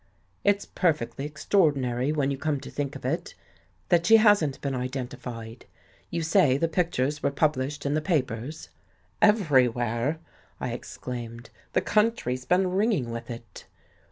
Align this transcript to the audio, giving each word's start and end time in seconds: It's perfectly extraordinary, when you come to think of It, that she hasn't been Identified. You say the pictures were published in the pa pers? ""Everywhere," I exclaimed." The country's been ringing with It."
It's 0.43 0.65
perfectly 0.65 1.25
extraordinary, 1.25 2.11
when 2.11 2.31
you 2.31 2.37
come 2.39 2.59
to 2.61 2.71
think 2.71 2.95
of 2.95 3.05
It, 3.05 3.35
that 3.89 4.03
she 4.03 4.17
hasn't 4.17 4.59
been 4.59 4.73
Identified. 4.73 5.67
You 6.09 6.23
say 6.23 6.57
the 6.57 6.67
pictures 6.67 7.21
were 7.21 7.29
published 7.29 7.85
in 7.85 7.93
the 7.93 8.01
pa 8.01 8.21
pers? 8.25 8.69
""Everywhere," 9.31 10.17
I 10.59 10.71
exclaimed." 10.71 11.51
The 11.73 11.81
country's 11.81 12.45
been 12.45 12.71
ringing 12.71 13.11
with 13.11 13.29
It." 13.29 13.67